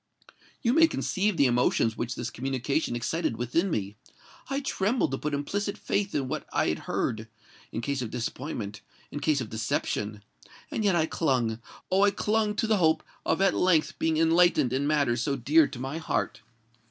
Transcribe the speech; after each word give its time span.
You 0.63 0.73
may 0.73 0.87
conceive 0.87 1.37
the 1.37 1.45
emotions 1.45 1.95
which 1.95 2.15
this 2.15 2.31
communication 2.31 2.95
excited 2.95 3.37
within 3.37 3.69
me: 3.69 3.97
I 4.49 4.59
trembled 4.61 5.11
to 5.11 5.19
put 5.19 5.35
implicit 5.35 5.77
faith 5.77 6.15
in 6.15 6.27
what 6.27 6.47
I 6.51 6.73
heard—in 6.73 7.81
case 7.81 8.01
of 8.01 8.09
disappointment—in 8.09 9.19
case 9.19 9.41
of 9.41 9.51
deception; 9.51 10.23
and 10.71 10.83
yet 10.83 10.95
I 10.95 11.05
clung—oh! 11.05 12.01
I 12.01 12.09
clung 12.09 12.55
to 12.55 12.65
the 12.65 12.77
hope 12.77 13.03
of 13.27 13.41
at 13.43 13.53
length 13.53 13.99
being 13.99 14.17
enlightened 14.17 14.73
in 14.73 14.87
matters 14.87 15.21
so 15.21 15.35
dear 15.35 15.67
to 15.67 15.77
my 15.77 15.99
heart. 15.99 16.41